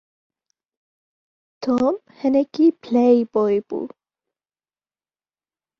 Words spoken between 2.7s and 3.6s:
playboy